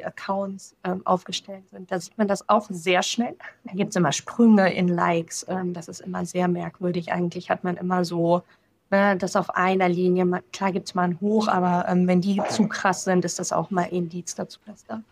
[0.00, 1.90] die Accounts ähm, aufgestellt sind.
[1.90, 3.36] Da sieht man das auch sehr schnell.
[3.64, 5.46] Da gibt es immer Sprünge in Likes.
[5.48, 7.12] Ähm, das ist immer sehr merkwürdig.
[7.12, 8.42] Eigentlich hat man immer so
[8.90, 10.42] ne, das auf einer Linie.
[10.52, 13.52] Klar gibt es mal ein Hoch, aber ähm, wenn die zu krass sind, ist das
[13.52, 15.02] auch mal Indiz dazu, dass da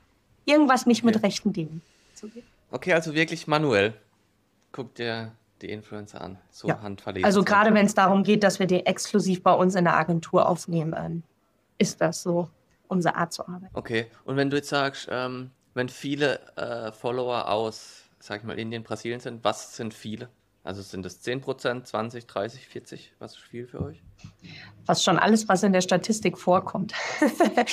[0.44, 1.83] irgendwas nicht mit rechten Dingen
[2.14, 2.44] zugeht.
[2.70, 3.94] Okay, also wirklich manuell.
[4.72, 6.81] Guck dir die Influencer an, so ja.
[6.81, 7.24] handverlesen.
[7.24, 10.48] Also gerade wenn es darum geht, dass wir die exklusiv bei uns in der Agentur
[10.48, 11.22] aufnehmen, ähm,
[11.79, 12.48] ist das so
[12.88, 13.70] unsere Art zu arbeiten.
[13.74, 18.59] Okay, und wenn du jetzt sagst, ähm, wenn viele äh, Follower aus, sag ich mal,
[18.59, 20.29] Indien, Brasilien sind, was sind viele?
[20.64, 23.14] Also sind das 10%, 20, 30, 40?
[23.18, 24.03] Was ist viel für euch?
[24.85, 26.92] Was schon alles, was in der Statistik vorkommt.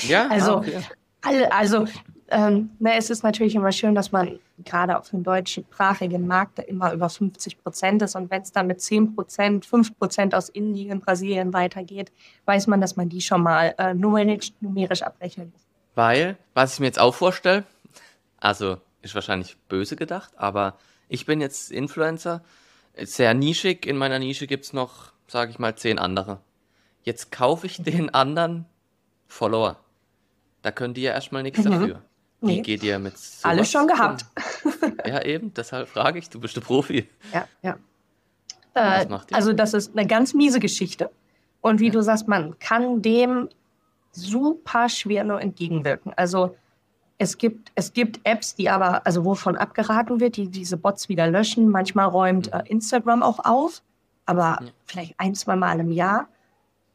[0.07, 0.81] ja, also, ah, okay.
[1.21, 1.85] alle, also
[2.29, 6.93] ähm, na, es ist natürlich immer schön, dass man gerade auf dem deutschsprachigen Markt immer
[6.93, 8.15] über 50 Prozent ist.
[8.15, 12.11] Und wenn es dann mit 10 Prozent, 5 Prozent aus Indien, Brasilien weitergeht,
[12.45, 15.61] weiß man, dass man die schon mal äh, numerisch, numerisch abrechnen muss.
[15.93, 17.63] Weil, was ich mir jetzt auch vorstelle,
[18.39, 20.77] also ist wahrscheinlich böse gedacht, aber
[21.09, 22.43] ich bin jetzt Influencer,
[22.97, 23.85] sehr nischig.
[23.85, 26.39] In meiner Nische gibt es noch, sage ich mal, zehn andere.
[27.03, 28.65] Jetzt kaufe ich den anderen
[29.27, 29.77] Follower.
[30.63, 31.71] Da können die ja erstmal nichts mhm.
[31.71, 32.01] dafür.
[32.45, 32.61] Wie nee.
[32.61, 34.25] geht ihr mit sowas Alles schon gehabt.
[35.05, 37.09] ja, eben, deshalb frage ich, du bist der Profi.
[37.33, 37.77] Ja, ja.
[38.73, 41.09] Äh, also das ist eine ganz miese Geschichte.
[41.61, 41.91] Und wie ja.
[41.93, 43.49] du sagst, man kann dem
[44.11, 46.13] super schwer nur entgegenwirken.
[46.15, 46.55] Also
[47.17, 51.27] es gibt, es gibt Apps, die aber, also wovon abgeraten wird, die diese Bots wieder
[51.27, 51.69] löschen.
[51.69, 53.81] Manchmal räumt äh, Instagram auch auf,
[54.25, 54.67] aber ja.
[54.85, 56.27] vielleicht ein, zwei Mal im Jahr.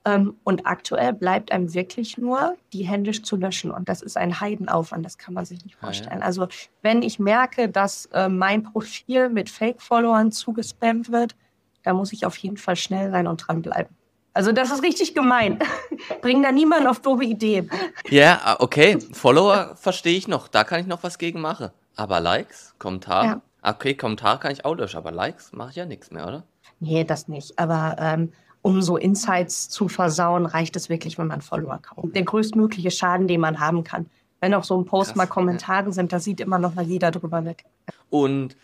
[0.04, 3.70] Ähm, und aktuell bleibt einem wirklich nur, die händisch zu löschen.
[3.70, 6.18] Und das ist ein Heidenaufwand, das kann man sich nicht vorstellen.
[6.18, 6.26] Ah, ja.
[6.26, 6.48] Also
[6.80, 11.36] wenn ich merke, dass äh, mein Profil mit Fake-Followern zugespammt wird,
[11.82, 13.94] dann muss ich auf jeden Fall schnell sein und dranbleiben.
[14.32, 15.58] Also das ist richtig gemein.
[16.22, 17.70] Bring da niemand auf doofe Ideen.
[18.08, 18.98] Ja, ah, okay.
[19.12, 20.48] Follower verstehe ich noch.
[20.48, 21.70] Da kann ich noch was gegen machen.
[21.96, 23.26] Aber Likes, Kommentare.
[23.26, 23.40] Ja.
[23.62, 26.44] Okay, Kommentare kann ich auch löschen, aber Likes mache ich ja nichts mehr, oder?
[26.78, 27.58] Nee, das nicht.
[27.58, 32.14] Aber ähm, um so Insights zu versauen, reicht es wirklich, wenn man Follower kauft.
[32.14, 34.06] Der größtmögliche Schaden, den man haben kann.
[34.40, 35.92] Wenn auf so einem Post Krass, mal Kommentare ja.
[35.92, 37.64] sind, da sieht immer noch mal jeder drüber weg.
[38.08, 38.56] Und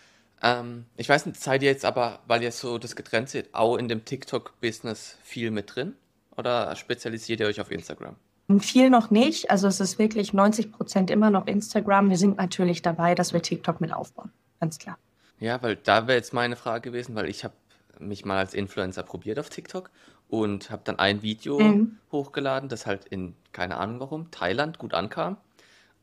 [0.42, 3.76] ähm, ich weiß nicht, seid ihr jetzt aber, weil ihr so das getrennt seht, auch
[3.76, 5.94] in dem TikTok-Business viel mit drin?
[6.36, 8.16] Oder spezialisiert ihr euch auf Instagram?
[8.60, 9.50] Viel noch nicht.
[9.50, 12.10] Also es ist wirklich 90 Prozent immer noch Instagram.
[12.10, 14.30] Wir sind natürlich dabei, dass wir TikTok mit aufbauen.
[14.60, 14.98] Ganz klar.
[15.40, 17.54] Ja, weil da wäre jetzt meine Frage gewesen, weil ich habe
[17.98, 19.90] mich mal als Influencer probiert auf TikTok
[20.28, 21.98] und habe dann ein Video mhm.
[22.12, 25.36] hochgeladen, das halt in, keine Ahnung warum, Thailand gut ankam.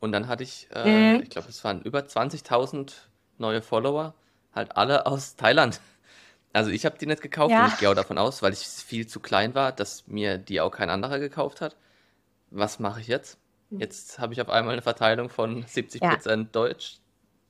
[0.00, 1.22] Und dann hatte ich, äh, mhm.
[1.22, 2.92] ich glaube, es waren über 20.000
[3.38, 4.14] neue Follower
[4.54, 5.80] halt alle aus Thailand.
[6.52, 7.64] Also ich habe die nicht gekauft ja.
[7.64, 10.60] und ich gehe auch davon aus, weil ich viel zu klein war, dass mir die
[10.60, 11.76] auch kein anderer gekauft hat.
[12.50, 13.38] Was mache ich jetzt?
[13.70, 13.80] Hm.
[13.80, 16.36] Jetzt habe ich auf einmal eine Verteilung von 70% ja.
[16.44, 16.98] Deutsch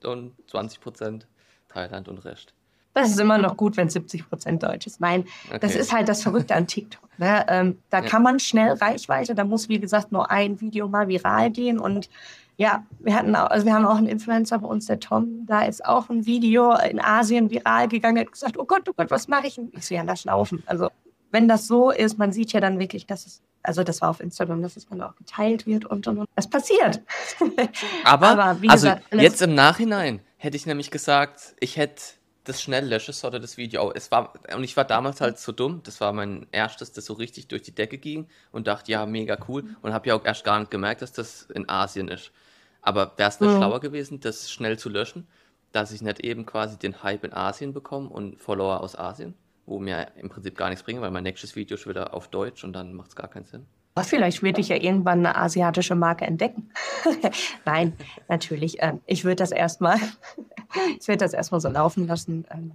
[0.03, 1.23] und 20%
[1.69, 2.55] Thailand und Rest.
[2.95, 4.25] Das ist immer noch gut, wenn 70
[4.59, 5.01] Deutsch ist.
[5.01, 5.59] Nein, okay.
[5.61, 7.09] das ist halt das Verrückte an TikTok.
[7.19, 7.45] Ne?
[7.49, 8.09] Ähm, da ja.
[8.09, 12.09] kann man schnell Reichweite, da muss, wie gesagt, nur ein Video mal viral gehen und
[12.57, 15.63] ja, wir hatten auch, also wir haben auch einen Influencer bei uns, der Tom, da
[15.63, 19.27] ist auch ein Video in Asien viral gegangen, hat gesagt, oh Gott, oh Gott, was
[19.27, 19.61] mache ich?
[19.73, 20.63] Ich so, ja, lass laufen.
[20.67, 20.89] Also
[21.33, 24.21] wenn das so ist, man sieht ja dann wirklich, dass es, also das war auf
[24.21, 26.29] Instagram, dass es dann auch geteilt wird und und und.
[26.37, 27.03] Das passiert.
[28.05, 32.03] Aber, Aber wie also gesagt, jetzt im Nachhinein hätte ich nämlich gesagt, ich hätte
[32.45, 33.91] das schnell löschen sollte, das Video.
[33.93, 37.15] Es war, und ich war damals halt so dumm, das war mein erstes, das so
[37.15, 39.65] richtig durch die Decke ging und dachte, ja, mega cool.
[39.83, 42.33] Und habe ja auch erst gar nicht gemerkt, dass das in Asien ist.
[42.83, 43.57] Aber wäre es nicht mhm.
[43.57, 45.27] schlauer gewesen, das schnell zu löschen,
[45.73, 49.79] dass ich nicht eben quasi den Hype in Asien bekomme und Follower aus Asien, wo
[49.79, 52.75] mir im Prinzip gar nichts bringen, weil mein nächstes Video ist wieder auf Deutsch und
[52.75, 53.67] dann macht es gar keinen Sinn.
[53.97, 56.71] Aber vielleicht würde ich ja irgendwann eine asiatische Marke entdecken.
[57.65, 57.93] Nein,
[58.29, 58.77] natürlich.
[58.81, 59.99] Ähm, ich würde das erstmal,
[60.99, 62.45] ich würde das erstmal so laufen lassen.
[62.51, 62.73] Ähm,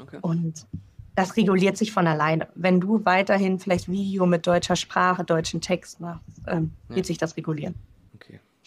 [0.00, 0.18] okay.
[0.20, 0.66] Und
[1.14, 2.48] das reguliert sich von alleine.
[2.54, 7.04] Wenn du weiterhin vielleicht Video mit deutscher Sprache, deutschen Text machst, ähm, wird ja.
[7.04, 7.74] sich das regulieren.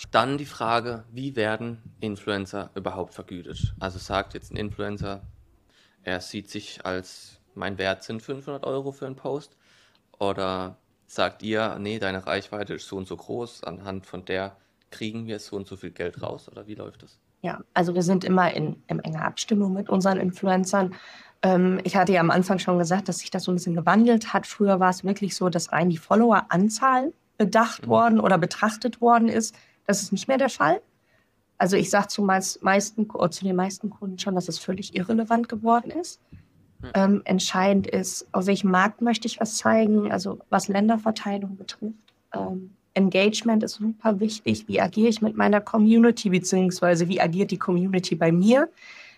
[0.09, 3.75] Dann die Frage, wie werden Influencer überhaupt vergütet?
[3.79, 5.21] Also sagt jetzt ein Influencer,
[6.03, 9.55] er sieht sich als, mein Wert sind 500 Euro für einen Post.
[10.17, 14.57] Oder sagt ihr, nee, deine Reichweite ist so und so groß, anhand von der
[14.89, 16.49] kriegen wir so und so viel Geld raus?
[16.49, 17.19] Oder wie läuft das?
[17.41, 20.93] Ja, also wir sind immer in, in enger Abstimmung mit unseren Influencern.
[21.41, 24.33] Ähm, ich hatte ja am Anfang schon gesagt, dass sich das so ein bisschen gewandelt
[24.33, 24.45] hat.
[24.45, 27.89] Früher war es wirklich so, dass rein die Follower-Anzahl bedacht mhm.
[27.89, 29.55] worden oder betrachtet worden ist.
[29.87, 30.81] Das ist nicht mehr der Fall.
[31.57, 35.91] Also ich sage zu, meisten, zu den meisten Kunden schon, dass es völlig irrelevant geworden
[35.91, 36.19] ist.
[36.95, 42.13] Ähm, entscheidend ist, auf welchem Markt möchte ich was zeigen, also was Länderverteilung betrifft.
[42.33, 44.67] Ähm, Engagement ist super wichtig.
[44.67, 48.69] Wie agiere ich mit meiner Community, beziehungsweise wie agiert die Community bei mir?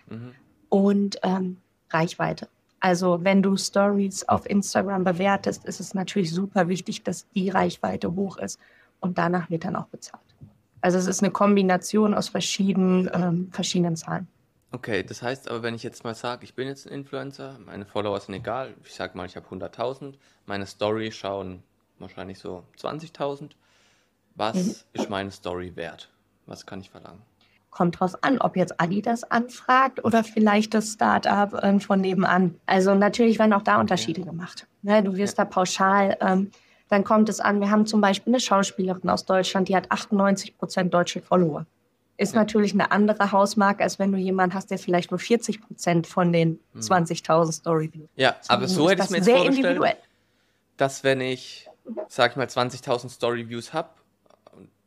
[0.08, 0.32] Mhm.
[0.68, 1.56] Und ähm,
[1.90, 2.48] Reichweite.
[2.80, 8.14] Also wenn du Stories auf Instagram bewertest, ist es natürlich super wichtig, dass die Reichweite
[8.14, 8.60] hoch ist.
[9.00, 10.22] Und danach wird dann auch bezahlt.
[10.80, 14.28] Also es ist eine Kombination aus verschiedenen, ähm, verschiedenen Zahlen.
[14.70, 17.86] Okay, das heißt aber, wenn ich jetzt mal sage, ich bin jetzt ein Influencer, meine
[17.86, 20.14] Follower sind egal, ich sage mal, ich habe 100.000,
[20.46, 21.62] meine Story schauen
[21.98, 23.52] wahrscheinlich so 20.000.
[24.34, 24.74] Was mhm.
[24.92, 26.10] ist meine Story wert?
[26.46, 27.22] Was kann ich verlangen?
[27.70, 32.54] Kommt draus an, ob jetzt Adidas anfragt oder vielleicht das Startup ähm, von nebenan.
[32.66, 34.66] Also natürlich werden auch da Unterschiede gemacht.
[34.82, 35.44] Ne, du wirst ja.
[35.44, 36.50] da pauschal ähm,
[36.88, 40.56] dann kommt es an, wir haben zum Beispiel eine Schauspielerin aus Deutschland, die hat 98
[40.56, 41.66] Prozent deutsche Follower.
[42.16, 42.40] Ist ja.
[42.40, 46.32] natürlich eine andere Hausmarke, als wenn du jemanden hast, der vielleicht nur 40 Prozent von
[46.32, 47.52] den 20.000 hm.
[47.52, 48.08] Storyviews.
[48.14, 49.96] Ja, so, aber so hätte ich mir jetzt vorgestellt,
[50.76, 51.68] dass wenn ich,
[52.08, 53.88] sag ich mal, 20.000 Storyviews habe,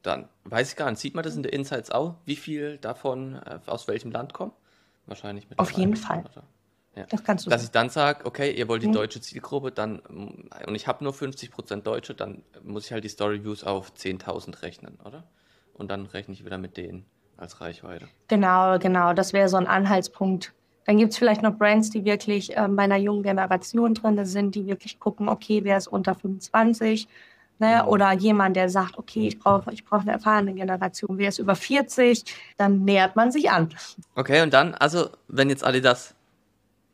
[0.08, 3.36] dann weiß ich gar nicht, sieht man das in der Insights auch, wie viel davon
[3.36, 4.54] äh, aus welchem Land kommen?
[5.06, 5.60] Wahrscheinlich mit.
[5.60, 6.20] Auf jeden Fall.
[6.20, 6.44] Oder?
[6.96, 7.06] Ja.
[7.10, 8.94] Das kannst du Dass ich dann sage, okay, ihr wollt die mhm.
[8.94, 13.64] deutsche Zielgruppe, dann und ich habe nur 50% Deutsche, dann muss ich halt die Story-Views
[13.64, 15.24] auf 10.000 rechnen, oder?
[15.74, 17.06] Und dann rechne ich wieder mit denen
[17.38, 18.08] als Reichweite.
[18.28, 19.14] Genau, genau.
[19.14, 20.54] Das wäre so ein Anhaltspunkt.
[20.86, 24.56] Dann gibt es vielleicht noch Brands, die wirklich äh, bei einer jungen Generation drin sind,
[24.56, 27.08] die wirklich gucken, okay, wer ist unter 25,
[27.60, 27.82] Ne?
[27.84, 27.90] Mhm.
[27.90, 31.56] Oder jemand, der sagt, okay, ich brauche ich brauch eine erfahrene Generation, wer ist über
[31.56, 32.24] 40,
[32.58, 33.70] dann nähert man sich an.
[34.16, 36.14] Okay, und dann, also wenn jetzt Adidas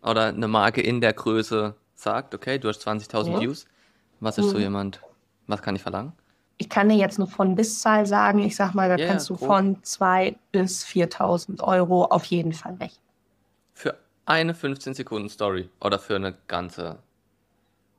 [0.02, 3.42] oder eine Marke in der Größe sagt, okay, du hast 20.000 ja.
[3.42, 3.66] Views,
[4.20, 4.50] was ist mhm.
[4.50, 5.02] so jemand,
[5.48, 6.14] was kann ich verlangen?
[6.58, 8.40] Ich kann dir jetzt nur von bis Zahl sagen.
[8.40, 9.48] Ich sag mal, da yeah, kannst du grob.
[9.48, 13.04] von 2.000 bis 4.000 Euro auf jeden Fall rechnen.
[13.74, 17.00] Für eine 15 Sekunden Story oder für eine ganze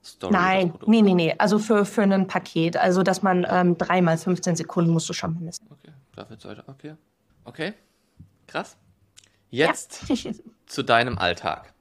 [0.05, 0.33] Story?
[0.33, 1.35] Nein, nee, nee, nee.
[1.39, 2.77] Also für, für ein Paket.
[2.77, 5.71] Also, dass man ähm, dreimal 15 Sekunden musst du schon mindestens.
[5.71, 6.65] Okay, dafür weiter.
[6.67, 6.95] Okay.
[7.45, 7.75] Okay.
[8.47, 8.77] Krass.
[9.51, 10.33] Jetzt ja.
[10.67, 11.73] zu deinem Alltag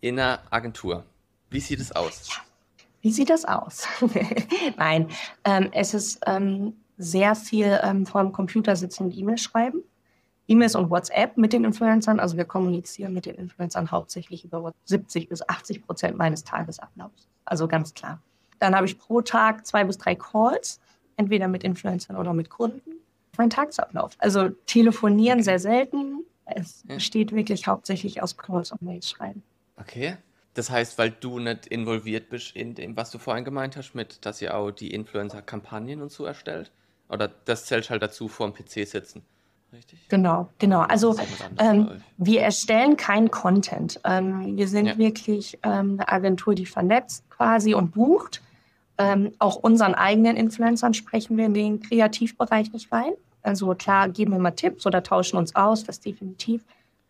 [0.00, 1.04] in einer Agentur.
[1.50, 2.28] Wie sieht es aus?
[2.28, 2.36] Ja.
[3.02, 3.86] Wie sieht das aus?
[4.76, 5.08] Nein,
[5.44, 9.82] ähm, es ist ähm, sehr viel ähm, vor dem Computer sitzen und E-Mails schreiben.
[10.46, 12.20] E-Mails und WhatsApp mit den Influencern.
[12.20, 17.28] Also wir kommunizieren mit den Influencern hauptsächlich über 70 bis 80 Prozent meines Tagesablaufs.
[17.44, 18.20] Also ganz klar.
[18.58, 20.80] Dann habe ich pro Tag zwei bis drei Calls,
[21.16, 22.92] entweder mit Influencern oder mit Kunden.
[23.36, 24.12] Mein Tagesablauf.
[24.18, 26.24] Also telefonieren sehr selten.
[26.44, 26.94] Es ja.
[26.94, 29.42] besteht wirklich hauptsächlich aus Calls und Mails schreiben.
[29.76, 30.16] Okay.
[30.54, 34.24] Das heißt, weil du nicht involviert bist in dem, was du vorhin gemeint hast, mit,
[34.26, 36.70] dass ihr auch die Influencer-Kampagnen und so erstellt?
[37.08, 39.24] Oder das zählt halt dazu, vor dem PC sitzen?
[39.72, 40.06] Richtig?
[40.08, 40.80] Genau, genau.
[40.80, 41.16] Also
[41.58, 44.00] ähm, wir erstellen keinen Content.
[44.04, 44.98] Ähm, wir sind ja.
[44.98, 48.42] wirklich ähm, eine Agentur, die vernetzt quasi und bucht.
[48.98, 53.12] Ähm, auch unseren eigenen Influencern sprechen wir in den Kreativbereich nicht rein.
[53.42, 56.62] Also klar, geben wir mal Tipps oder tauschen uns aus, das definitiv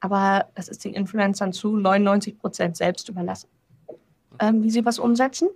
[0.03, 3.48] aber das ist den Influencern zu 99 Prozent selbst überlassen,
[4.40, 5.48] ähm, wie sie was umsetzen.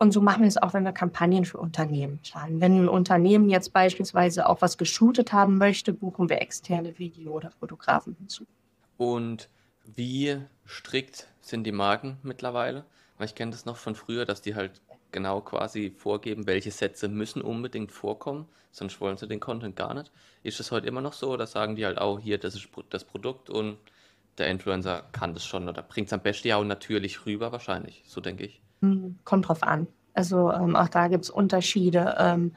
[0.00, 2.60] Und so machen wir es auch, wenn wir Kampagnen für Unternehmen planen.
[2.60, 7.50] Wenn ein Unternehmen jetzt beispielsweise auch was geshootet haben möchte, buchen wir externe Video- oder
[7.50, 8.46] Fotografen hinzu.
[8.96, 9.48] Und
[9.84, 12.84] wie strikt sind die Marken mittlerweile?
[13.16, 14.80] Weil ich kenne das noch von früher, dass die halt
[15.10, 20.12] genau quasi vorgeben, welche Sätze müssen unbedingt vorkommen, sonst wollen sie den Content gar nicht.
[20.44, 23.04] Ist das heute immer noch so oder sagen die halt auch, hier, das ist das
[23.04, 23.78] Produkt und
[24.36, 28.04] der Influencer kann das schon oder bringt es am besten ja auch natürlich rüber wahrscheinlich,
[28.06, 28.60] so denke ich.
[28.82, 29.86] Hm, kommt drauf an.
[30.14, 32.16] Also ähm, auch da gibt es Unterschiede.
[32.18, 32.52] Ähm,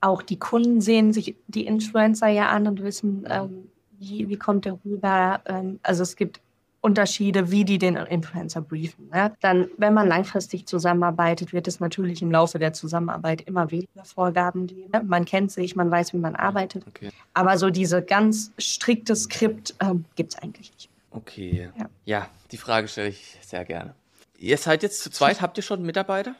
[0.00, 3.68] auch die Kunden sehen sich die Influencer ja an und wissen, ähm,
[3.98, 5.40] wie, wie kommt der rüber.
[5.46, 6.40] Ähm, also es gibt
[6.80, 9.10] Unterschiede, wie die den Influencer briefen.
[9.12, 9.32] Ja?
[9.40, 14.68] Dann, wenn man langfristig zusammenarbeitet, wird es natürlich im Laufe der Zusammenarbeit immer weniger Vorgaben
[14.68, 14.90] geben.
[15.06, 16.86] Man kennt sich, man weiß, wie man arbeitet.
[16.86, 17.10] Okay.
[17.34, 20.90] Aber so diese ganz strikte Skript ähm, gibt es eigentlich nicht.
[21.10, 21.70] Okay.
[21.76, 21.90] Ja.
[22.04, 23.94] ja, die Frage stelle ich sehr gerne.
[24.38, 26.36] Ihr seid jetzt zu zweit, habt ihr schon Mitarbeiter?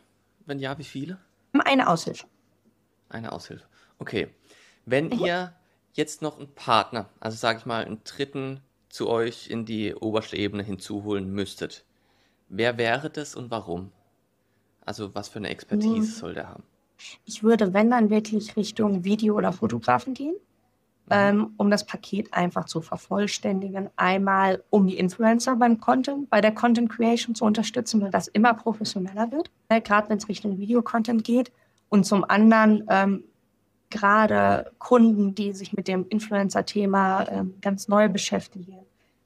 [0.47, 1.19] Wenn ja, wie viele?
[1.65, 2.27] Eine Aushilfe.
[3.09, 3.67] Eine Aushilfe.
[3.99, 4.29] Okay.
[4.87, 5.53] Wenn ihr
[5.95, 10.37] jetzt noch einen Partner, also sage ich mal einen dritten zu euch in die oberste
[10.37, 11.85] Ebene hinzuholen müsstet,
[12.49, 13.91] wer wäre das und warum?
[14.87, 16.05] Also was für eine Expertise hm.
[16.05, 16.63] soll der haben?
[17.25, 20.37] Ich würde, wenn dann wirklich Richtung Video- oder Fotografen gehen.
[21.11, 23.91] Ähm, um das Paket einfach zu vervollständigen.
[23.97, 28.55] Einmal, um die Influencer beim Content, bei der Content Creation zu unterstützen, weil das immer
[28.55, 31.53] professioneller wird, ne, gerade wenn es Richtung Video-Content geht.
[31.89, 33.25] Und zum anderen ähm,
[33.91, 38.79] gerade Kunden, die sich mit dem Influencer-Thema äh, ganz neu beschäftigen,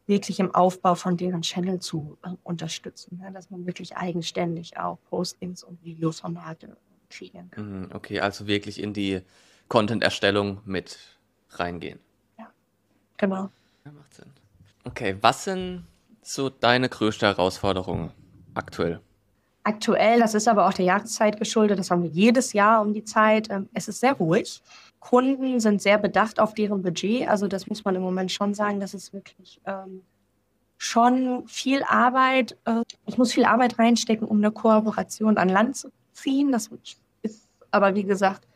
[0.06, 4.98] wirklich im Aufbau von deren Channel zu äh, unterstützen, ja, dass man wirklich eigenständig auch
[5.08, 6.76] Postings und Videoformate
[7.10, 7.80] kreieren kann.
[7.80, 9.20] Mhm, okay, also wirklich in die
[9.68, 10.98] Content-Erstellung mit
[11.58, 11.98] reingehen.
[12.38, 12.48] Ja,
[13.16, 13.48] genau.
[13.84, 14.30] Ja, macht Sinn.
[14.84, 15.84] Okay, was sind
[16.22, 18.10] so deine größte Herausforderungen
[18.54, 19.00] aktuell?
[19.64, 23.04] Aktuell, das ist aber auch der Jahreszeit geschuldet, das haben wir jedes Jahr um die
[23.04, 23.48] Zeit.
[23.50, 24.60] Ähm, es ist sehr ruhig.
[24.98, 27.28] Kunden sind sehr bedacht auf deren Budget.
[27.28, 30.02] Also das muss man im Moment schon sagen, das ist wirklich ähm,
[30.78, 32.56] schon viel Arbeit.
[32.64, 36.50] Äh, ich muss viel Arbeit reinstecken, um eine Kooperation an Land zu ziehen.
[36.50, 36.70] Das
[37.22, 38.46] ist aber, wie gesagt,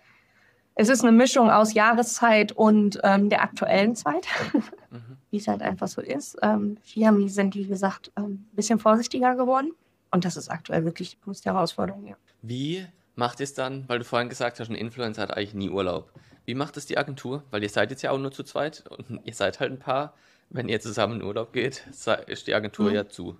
[0.78, 5.16] es ist eine Mischung aus Jahreszeit und ähm, der aktuellen Zeit, mhm.
[5.30, 6.36] wie es halt einfach so ist.
[6.42, 9.72] Ähm, Firmen sind, wie gesagt, ein ähm, bisschen vorsichtiger geworden.
[10.10, 12.16] Und das ist aktuell wirklich die größte Herausforderung, ja.
[12.42, 12.86] Wie
[13.16, 16.12] macht es dann, weil du vorhin gesagt hast, ein Influencer hat eigentlich nie Urlaub.
[16.44, 17.42] Wie macht es die Agentur?
[17.50, 20.14] Weil ihr seid jetzt ja auch nur zu zweit und ihr seid halt ein paar.
[20.50, 21.86] Wenn ihr zusammen in Urlaub geht,
[22.26, 22.94] ist die Agentur mhm.
[22.94, 23.36] ja zu.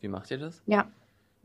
[0.00, 0.62] Wie macht ihr das?
[0.66, 0.86] Ja,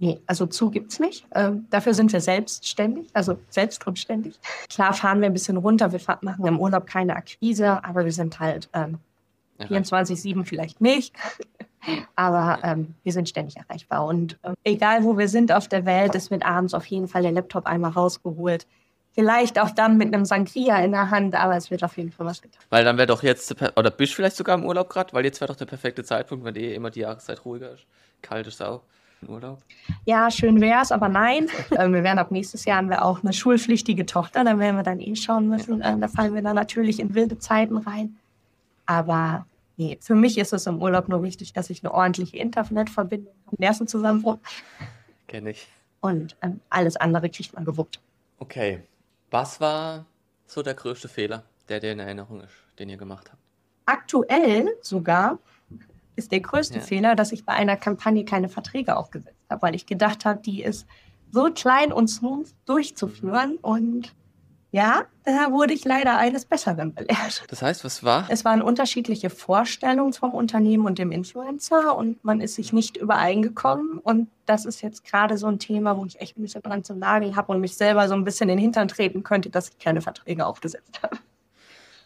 [0.04, 1.26] Nee, also zu gibt es nicht.
[1.34, 4.38] Ähm, dafür sind wir selbstständig, also selbstgrundständig.
[4.68, 8.38] Klar fahren wir ein bisschen runter, wir machen im Urlaub keine Akquise, aber wir sind
[8.38, 8.98] halt ähm,
[9.60, 11.16] 24-7 vielleicht nicht.
[12.16, 14.06] Aber ähm, wir sind ständig erreichbar.
[14.06, 17.24] Und äh, egal, wo wir sind auf der Welt, es wird abends auf jeden Fall
[17.24, 18.66] der Laptop einmal rausgeholt.
[19.12, 22.26] Vielleicht auch dann mit einem Sangria in der Hand, aber es wird auf jeden Fall
[22.26, 22.62] was getan.
[22.70, 25.40] Weil dann wäre doch jetzt, oder bist du vielleicht sogar im Urlaub gerade, weil jetzt
[25.42, 27.86] wäre doch der perfekte Zeitpunkt, wenn eh immer die Jahreszeit ruhiger ist.
[28.22, 28.82] Kalt ist auch.
[29.28, 29.60] Urlaub?
[30.06, 31.48] Ja, schön wär's, aber nein.
[31.72, 34.84] äh, wir werden ab nächstes Jahr haben wir auch eine schulpflichtige Tochter, da werden wir
[34.84, 35.82] dann eh schauen müssen.
[35.82, 38.18] Äh, da fallen wir dann natürlich in wilde Zeiten rein.
[38.86, 39.46] Aber
[39.78, 43.56] nee, für mich ist es im Urlaub nur wichtig, dass ich eine ordentliche Internetverbindung habe.
[43.58, 44.38] Nervenzusammenbruch.
[45.28, 45.68] Kenne ich.
[46.02, 48.00] Und ähm, alles andere kriegt man gewuppt.
[48.40, 48.82] Okay.
[49.32, 50.06] Was war
[50.46, 53.42] so der größte Fehler, der dir in Erinnerung ist, den ihr gemacht habt?
[53.86, 55.40] Aktuell sogar
[56.16, 56.84] ist der größte Ja.
[56.84, 60.64] Fehler, dass ich bei einer Kampagne keine Verträge aufgesetzt habe, weil ich gedacht habe, die
[60.64, 60.86] ist
[61.32, 63.58] so klein und smooth durchzuführen.
[63.62, 64.14] Und
[64.72, 67.44] ja, da wurde ich leider eines Besseren belehrt.
[67.48, 68.26] Das heißt, was war?
[68.30, 74.00] Es waren unterschiedliche Vorstellungen vom Unternehmen und dem Influencer und man ist sich nicht übereingekommen.
[74.00, 76.98] Und das ist jetzt gerade so ein Thema, wo ich echt ein bisschen dran zum
[76.98, 79.78] Nagel habe und mich selber so ein bisschen in den Hintern treten könnte, dass ich
[79.78, 81.18] keine Verträge aufgesetzt habe.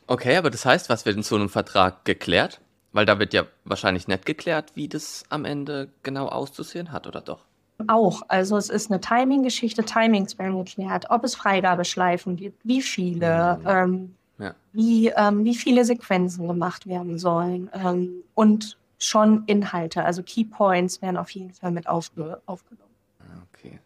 [0.05, 2.61] Okay, aber das heißt, was wird in so einem Vertrag geklärt?
[2.93, 7.21] Weil da wird ja wahrscheinlich nicht geklärt, wie das am Ende genau auszusehen hat, oder
[7.21, 7.45] doch?
[7.87, 8.23] Auch.
[8.27, 9.83] Also es ist eine Timing-Geschichte.
[9.85, 13.67] Timings werden geklärt, ob es Freigabeschleifen gibt, wie viele, Mhm.
[13.67, 14.55] ähm, Ja.
[14.71, 21.01] wie, ähm, wie viele Sequenzen gemacht werden sollen ähm, und schon Inhalte, also Key Points
[21.03, 22.89] werden auf jeden Fall mit aufge aufgenommen.
[23.19, 23.79] Ah, Okay.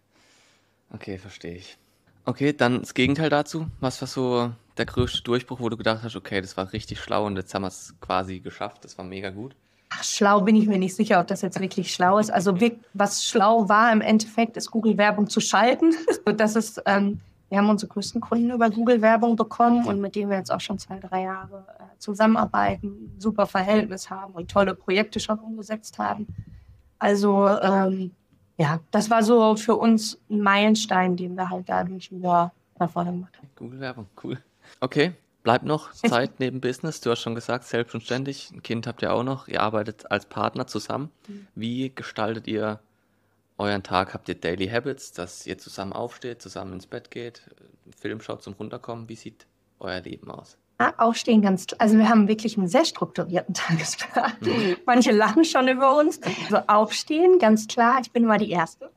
[0.94, 1.78] Okay, verstehe ich.
[2.26, 3.68] Okay, dann das Gegenteil dazu.
[3.82, 7.26] Was war so der größte Durchbruch, wo du gedacht hast, okay, das war richtig schlau
[7.26, 9.56] und jetzt haben wir es quasi geschafft, das war mega gut?
[9.90, 12.32] Ach, schlau bin ich mir nicht sicher, ob das jetzt wirklich schlau ist.
[12.32, 12.58] Also
[12.94, 15.94] was schlau war im Endeffekt, ist Google-Werbung zu schalten.
[16.38, 20.38] Das ist, ähm, wir haben unsere größten Kunden über Google-Werbung bekommen und mit denen wir
[20.38, 25.20] jetzt auch schon zwei, drei Jahre äh, zusammenarbeiten, ein super Verhältnis haben und tolle Projekte
[25.20, 26.28] schon umgesetzt haben.
[27.00, 28.12] Also ähm,
[28.58, 33.12] ja, das war so für uns ein Meilenstein, den wir halt dadurch wieder nach vorne
[33.12, 33.50] gemacht haben.
[33.58, 34.38] Google-Werbung, cool.
[34.80, 37.02] Okay, bleibt noch Zeit neben Business.
[37.02, 38.52] Du hast schon gesagt, selbst und ständig.
[38.52, 39.48] Ein Kind habt ihr auch noch.
[39.48, 41.12] Ihr arbeitet als Partner zusammen.
[41.56, 42.80] Wie gestaltet ihr
[43.58, 44.14] euren Tag?
[44.14, 47.44] Habt ihr Daily Habits, dass ihr zusammen aufsteht, zusammen ins Bett geht,
[48.00, 49.10] Film schaut zum Runterkommen?
[49.10, 49.46] Wie sieht
[49.80, 50.58] euer Leben aus?
[50.98, 54.34] Aufstehen ganz, also wir haben wirklich einen sehr strukturierten Tagesplan.
[54.86, 56.20] Manche lachen schon über uns.
[56.24, 58.90] Also aufstehen, ganz klar, ich bin immer die Erste.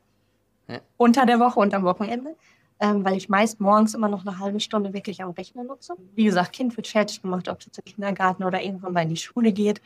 [0.67, 0.81] Ja.
[0.97, 2.37] Unter der Woche und am Wochenende.
[2.81, 5.95] Ähm, weil ich meist morgens immer noch eine halbe Stunde wirklich am Rechner nutze.
[6.15, 9.17] Wie gesagt, Kind wird fertig gemacht, ob es zum Kindergarten oder irgendwann mal in die
[9.17, 9.81] Schule geht.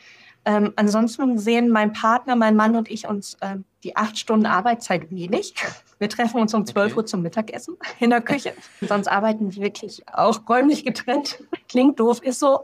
[0.46, 5.10] Ähm, ansonsten sehen mein Partner, mein Mann und ich uns ähm, die acht Stunden Arbeitszeit
[5.10, 5.54] wenig.
[5.98, 6.96] Wir treffen uns um 12 Okay.
[6.96, 8.54] Uhr zum Mittagessen in der Küche.
[8.80, 11.42] Sonst arbeiten wir wirklich auch räumlich getrennt.
[11.68, 12.62] Klingt doof, ist so.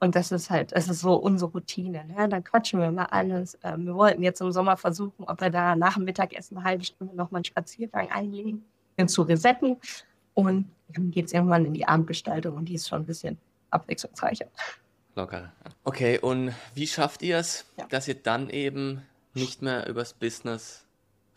[0.00, 2.04] Und das ist halt, es ist so unsere Routine.
[2.04, 2.28] Ne?
[2.28, 3.58] Dann quatschen wir mal alles.
[3.64, 6.84] Ähm, wir wollten jetzt im Sommer versuchen, ob wir da nach dem Mittagessen eine halbe
[6.84, 8.64] Stunde nochmal einen Spaziergang einlegen,
[8.96, 9.76] den zu resetten.
[10.34, 13.38] Und dann geht es irgendwann in die Abendgestaltung und die ist schon ein bisschen
[13.70, 14.46] abwechslungsreicher.
[15.16, 15.52] Locker.
[15.82, 17.86] Okay, und wie schafft ihr es, Ja.
[17.88, 19.02] dass ihr dann eben
[19.34, 20.84] nicht mehr übers Business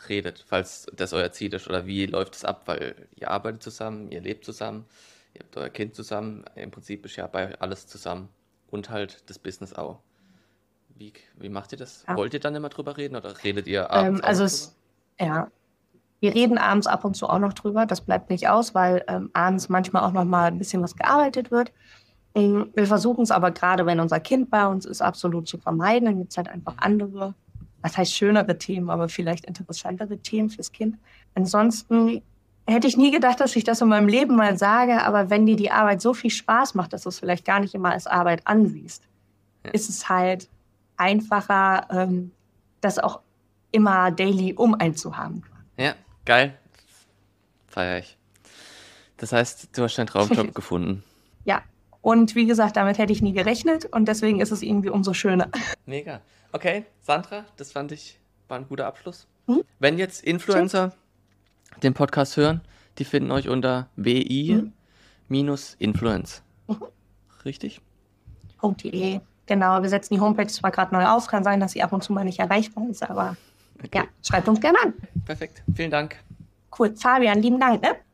[0.08, 1.68] redet, falls das euer Ziel ist?
[1.68, 2.62] Oder wie läuft es ab?
[2.68, 4.86] Weil ihr arbeitet zusammen, ihr lebt zusammen,
[5.34, 6.46] ihr habt euer Kind zusammen.
[6.56, 8.30] Im Prinzip ist ja bei euch alles zusammen.
[8.72, 10.00] Und halt das Business auch.
[10.96, 12.04] Wie, wie macht ihr das?
[12.08, 12.16] Ja.
[12.16, 14.76] Wollt ihr dann immer drüber reden oder redet ihr Ähm, abends auch also es,
[15.20, 15.52] ja,
[16.22, 17.86] wir reden abends ab und zu auch noch drüber.
[17.86, 21.52] Das bleibt nicht aus, weil ähm, abends manchmal auch noch mal ein bisschen was gearbeitet
[21.52, 21.72] wird.
[22.36, 26.06] Ähm, Wir versuchen es aber gerade, wenn unser Kind bei uns ist, absolut zu vermeiden.
[26.06, 27.34] Dann gibt es halt einfach andere,
[27.82, 30.98] was heißt schönere Themen, aber vielleicht interessantere Themen fürs Kind.
[31.34, 32.22] Ansonsten
[32.68, 35.56] hätte ich nie gedacht, dass ich das in meinem Leben mal sage, aber wenn dir
[35.56, 38.46] die Arbeit so viel Spaß macht, dass du es vielleicht gar nicht immer als Arbeit
[38.48, 39.04] ansiehst,
[39.66, 39.72] Ja.
[39.72, 40.48] ist es halt
[40.98, 42.32] einfacher, ähm,
[42.82, 43.22] das auch
[43.72, 45.44] immer daily um einzuhaben.
[45.78, 45.96] Ja,
[46.26, 46.58] geil.
[47.68, 48.18] Feier ich.
[49.18, 51.04] Das heißt, du hast deinen Traumjob gefunden.
[51.46, 51.62] Ja.
[52.02, 55.50] Und wie gesagt, damit hätte ich nie gerechnet und deswegen ist es irgendwie umso schöner.
[55.86, 56.22] Mega.
[56.52, 59.28] Okay, Sandra, das fand ich war ein guter Abschluss.
[59.48, 59.62] Mhm.
[59.80, 60.92] Wenn jetzt Influencer
[61.84, 62.62] den Podcast hören,
[62.98, 66.42] die finden euch unter WI-Influence.
[66.68, 66.84] Mhm.
[67.46, 67.82] Richtig?
[68.64, 69.20] .de.
[69.48, 72.04] Genau, wir setzen die Homepage zwar gerade neu auf, kann sein, dass sie ab und
[72.04, 73.36] zu mal nicht erreichbar ist, aber
[73.84, 73.98] Okay.
[73.98, 74.94] ja, schreibt uns gerne an.
[75.26, 75.64] Perfekt.
[75.74, 76.16] Vielen Dank.
[76.78, 76.96] Cool.
[76.96, 77.96] Fabian, lieben Dank, ne?